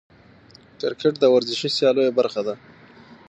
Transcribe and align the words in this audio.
کرکټ 0.79 1.13
د 1.19 1.23
ورزشي 1.35 1.69
سیالیو 1.77 2.15
برخه 2.19 2.41
ده. 2.47 2.55